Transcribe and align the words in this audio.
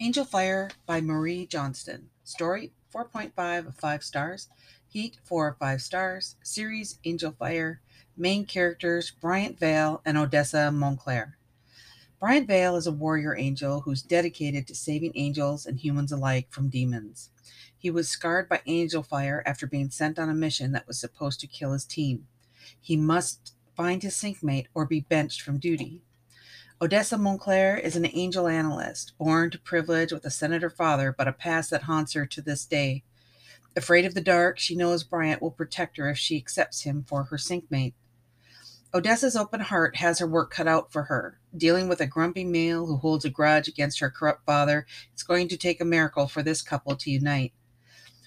Angel 0.00 0.24
Fire 0.24 0.70
by 0.86 1.00
Marie 1.00 1.44
Johnston. 1.44 2.08
Story 2.22 2.70
4.5 2.94 3.66
of 3.66 3.74
5 3.74 4.04
stars. 4.04 4.48
Heat 4.86 5.16
4 5.24 5.48
of 5.48 5.58
5 5.58 5.82
stars. 5.82 6.36
Series 6.40 7.00
Angel 7.04 7.32
Fire. 7.32 7.80
Main 8.16 8.46
characters 8.46 9.10
Bryant 9.10 9.58
Vale 9.58 10.00
and 10.04 10.16
Odessa 10.16 10.70
Montclair. 10.70 11.36
Bryant 12.20 12.46
Vale 12.46 12.76
is 12.76 12.86
a 12.86 12.92
warrior 12.92 13.36
angel 13.36 13.80
who's 13.80 14.00
dedicated 14.00 14.68
to 14.68 14.74
saving 14.76 15.10
angels 15.16 15.66
and 15.66 15.80
humans 15.80 16.12
alike 16.12 16.46
from 16.48 16.68
demons. 16.68 17.30
He 17.76 17.90
was 17.90 18.08
scarred 18.08 18.48
by 18.48 18.62
angel 18.66 19.02
fire 19.02 19.42
after 19.44 19.66
being 19.66 19.90
sent 19.90 20.16
on 20.16 20.30
a 20.30 20.34
mission 20.34 20.70
that 20.72 20.86
was 20.86 21.00
supposed 21.00 21.40
to 21.40 21.48
kill 21.48 21.72
his 21.72 21.84
team. 21.84 22.28
He 22.80 22.96
must 22.96 23.52
find 23.76 24.04
his 24.04 24.14
syncmate 24.14 24.66
or 24.74 24.86
be 24.86 25.00
benched 25.00 25.42
from 25.42 25.58
duty. 25.58 26.02
Odessa 26.80 27.18
Montclair 27.18 27.76
is 27.76 27.96
an 27.96 28.06
angel 28.06 28.46
analyst, 28.46 29.18
born 29.18 29.50
to 29.50 29.58
privilege 29.58 30.12
with 30.12 30.24
a 30.24 30.30
senator 30.30 30.70
father, 30.70 31.12
but 31.16 31.26
a 31.26 31.32
past 31.32 31.70
that 31.70 31.82
haunts 31.82 32.12
her 32.12 32.24
to 32.24 32.40
this 32.40 32.64
day. 32.64 33.02
Afraid 33.74 34.04
of 34.04 34.14
the 34.14 34.20
dark, 34.20 34.60
she 34.60 34.76
knows 34.76 35.02
Bryant 35.02 35.42
will 35.42 35.50
protect 35.50 35.96
her 35.96 36.08
if 36.08 36.18
she 36.18 36.36
accepts 36.36 36.82
him 36.82 37.04
for 37.08 37.24
her 37.24 37.36
syncmate. 37.36 37.94
Odessa's 38.94 39.34
open 39.34 39.58
heart 39.58 39.96
has 39.96 40.20
her 40.20 40.26
work 40.28 40.52
cut 40.52 40.68
out 40.68 40.92
for 40.92 41.02
her. 41.04 41.40
Dealing 41.56 41.88
with 41.88 42.00
a 42.00 42.06
grumpy 42.06 42.44
male 42.44 42.86
who 42.86 42.98
holds 42.98 43.24
a 43.24 43.30
grudge 43.30 43.66
against 43.66 43.98
her 43.98 44.08
corrupt 44.08 44.46
father, 44.46 44.86
it's 45.12 45.24
going 45.24 45.48
to 45.48 45.56
take 45.56 45.80
a 45.80 45.84
miracle 45.84 46.28
for 46.28 46.44
this 46.44 46.62
couple 46.62 46.94
to 46.94 47.10
unite. 47.10 47.52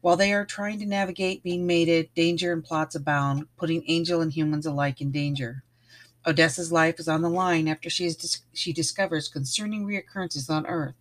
While 0.00 0.16
they 0.16 0.32
are 0.32 0.44
trying 0.44 0.80
to 0.80 0.86
navigate 0.86 1.44
being 1.44 1.64
mated, 1.64 2.12
danger 2.16 2.52
and 2.52 2.64
plots 2.64 2.96
abound, 2.96 3.46
putting 3.56 3.84
angel 3.86 4.20
and 4.20 4.32
humans 4.32 4.66
alike 4.66 5.00
in 5.00 5.12
danger. 5.12 5.62
Odessa's 6.26 6.70
life 6.70 7.00
is 7.00 7.08
on 7.08 7.22
the 7.22 7.30
line 7.30 7.68
after 7.68 7.90
she, 7.90 8.06
is, 8.06 8.42
she 8.52 8.72
discovers 8.72 9.28
concerning 9.28 9.86
reoccurrences 9.86 10.48
on 10.48 10.66
Earth. 10.66 10.94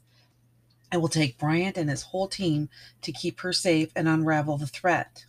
It 0.92 0.98
will 0.98 1.10
take 1.10 1.38
Bryant 1.38 1.78
and 1.78 1.90
his 1.90 2.04
whole 2.04 2.28
team 2.28 2.70
to 3.02 3.12
keep 3.12 3.40
her 3.42 3.54
safe 3.54 3.92
and 3.96 4.08
unravel 4.08 4.58
the 4.58 4.68
threat. 4.68 5.26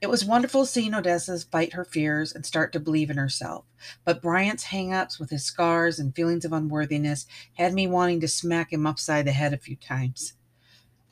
It 0.00 0.10
was 0.10 0.24
wonderful 0.24 0.66
seeing 0.66 0.92
Odessa 0.92 1.38
fight 1.38 1.72
her 1.72 1.84
fears 1.84 2.32
and 2.32 2.44
start 2.44 2.72
to 2.72 2.80
believe 2.80 3.08
in 3.08 3.16
herself. 3.16 3.64
But 4.04 4.20
Bryant's 4.20 4.64
hang-ups 4.64 5.18
with 5.18 5.30
his 5.30 5.44
scars 5.44 5.98
and 5.98 6.14
feelings 6.14 6.44
of 6.44 6.52
unworthiness 6.52 7.26
had 7.54 7.72
me 7.72 7.86
wanting 7.86 8.20
to 8.20 8.28
smack 8.28 8.72
him 8.72 8.86
upside 8.86 9.24
the 9.24 9.32
head 9.32 9.54
a 9.54 9.58
few 9.58 9.76
times. 9.76 10.34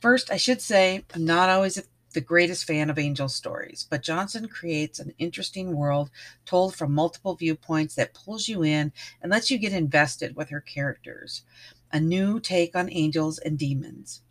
First, 0.00 0.30
I 0.30 0.36
should 0.36 0.60
say 0.60 1.04
I'm 1.14 1.24
not 1.24 1.48
always 1.48 1.78
a 1.78 1.84
the 2.12 2.20
greatest 2.20 2.64
fan 2.64 2.90
of 2.90 2.98
angel 2.98 3.28
stories, 3.28 3.86
but 3.88 4.02
Johnston 4.02 4.48
creates 4.48 4.98
an 4.98 5.14
interesting 5.18 5.74
world 5.76 6.10
told 6.46 6.74
from 6.74 6.94
multiple 6.94 7.34
viewpoints 7.34 7.94
that 7.94 8.14
pulls 8.14 8.48
you 8.48 8.62
in 8.62 8.92
and 9.20 9.30
lets 9.30 9.50
you 9.50 9.58
get 9.58 9.72
invested 9.72 10.36
with 10.36 10.50
her 10.50 10.60
characters. 10.60 11.42
A 11.92 12.00
new 12.00 12.40
take 12.40 12.76
on 12.76 12.90
angels 12.90 13.38
and 13.38 13.58
demons. 13.58 14.22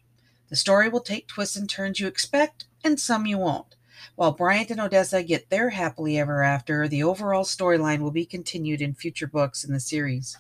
The 0.50 0.56
story 0.56 0.90
will 0.90 1.02
take 1.02 1.28
twists 1.28 1.56
and 1.56 1.70
turns 1.70 2.00
you 2.00 2.08
expect, 2.08 2.66
and 2.84 3.00
some 3.00 3.26
you 3.26 3.38
won't. 3.38 3.76
While 4.16 4.32
Bryant 4.32 4.72
and 4.72 4.82
Odessa 4.82 5.24
get 5.24 5.50
their 5.50 5.70
happily 5.70 6.18
ever 6.18 6.44
after, 6.44 6.88
the 6.88 7.04
overall 7.04 7.44
storyline 7.44 8.00
will 8.00 8.12
be 8.12 8.26
continued 8.26 8.82
in 8.82 8.94
future 8.94 9.28
books 9.28 9.64
in 9.64 9.74
the 9.74 9.80
series. 9.80 10.38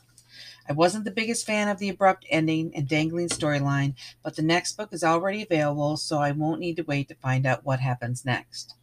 I 0.67 0.73
wasn't 0.73 1.05
the 1.05 1.11
biggest 1.11 1.45
fan 1.45 1.67
of 1.67 1.79
the 1.79 1.89
abrupt 1.89 2.25
ending 2.29 2.71
and 2.75 2.87
dangling 2.87 3.29
storyline, 3.29 3.95
but 4.23 4.35
the 4.35 4.41
next 4.41 4.77
book 4.77 4.93
is 4.93 5.03
already 5.03 5.41
available, 5.41 5.97
so 5.97 6.19
I 6.19 6.31
won't 6.31 6.59
need 6.59 6.77
to 6.77 6.83
wait 6.83 7.07
to 7.09 7.15
find 7.15 7.45
out 7.45 7.65
what 7.65 7.79
happens 7.79 8.25
next. 8.25 8.75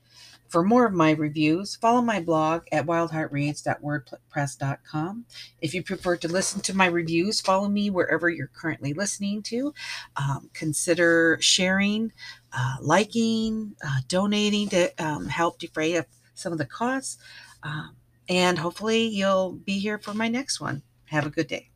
For 0.49 0.65
more 0.65 0.87
of 0.87 0.95
my 0.95 1.11
reviews, 1.11 1.77
follow 1.77 2.01
my 2.01 2.21
blog 2.21 2.63
at 2.73 2.87
wyldheartreads.wordpress.com. 2.87 5.27
If 5.61 5.75
you 5.75 5.83
prefer 5.83 6.17
to 6.17 6.29
listen 6.29 6.63
to 6.63 6.75
my 6.75 6.87
reviews, 6.87 7.43
follow 7.43 7.69
me 7.69 7.91
wherever 7.91 8.31
you're 8.31 8.51
currently 8.55 8.95
listening 8.95 9.43
to. 9.43 9.75
Um, 10.17 10.49
consider 10.55 11.37
sharing, 11.41 12.13
uh, 12.53 12.77
liking, 12.81 13.77
uh, 13.87 14.01
donating 14.09 14.71
to 14.71 14.91
um, 15.05 15.27
help 15.27 15.59
defray 15.59 16.03
some 16.35 16.53
of 16.53 16.59
the 16.59 16.65
costs. 16.65 17.19
Um, 17.63 17.97
and 18.29 18.59
hopefully, 18.59 19.07
you'll 19.07 19.53
be 19.53 19.79
here 19.79 19.99
for 19.99 20.15
my 20.15 20.29
next 20.29 20.61
one. 20.61 20.83
Have 21.11 21.27
a 21.27 21.31
good 21.31 21.49
day. 21.49 21.71